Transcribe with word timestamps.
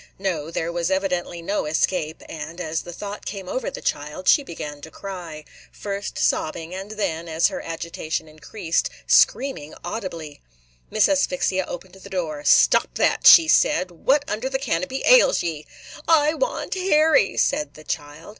No; 0.17 0.49
there 0.49 0.71
was 0.71 0.89
evidently 0.89 1.43
no 1.43 1.65
escape; 1.67 2.23
and, 2.27 2.59
as 2.59 2.81
the 2.81 2.91
thought 2.91 3.23
came 3.23 3.47
over 3.47 3.69
the 3.69 3.83
child, 3.83 4.27
she 4.27 4.41
began 4.41 4.81
to 4.81 4.89
cry,– 4.89 5.45
first 5.71 6.17
sobbing, 6.17 6.73
and 6.73 6.89
then, 6.93 7.29
as 7.29 7.49
her 7.49 7.61
agitation 7.61 8.27
increased, 8.27 8.89
screaming 9.05 9.75
audibly. 9.83 10.41
Miss 10.89 11.07
Asphyxia 11.07 11.65
opened 11.67 11.93
the 11.93 12.09
door. 12.09 12.43
"Stop 12.45 12.95
that!" 12.95 13.27
she 13.27 13.47
said. 13.47 13.91
"What 13.91 14.27
under 14.27 14.49
the 14.49 14.57
canopy 14.57 15.03
ails 15.05 15.43
ye?" 15.43 15.67
"I– 16.07 16.33
want– 16.33 16.73
Harry!" 16.89 17.37
said 17.37 17.75
the 17.75 17.83
child. 17.83 18.29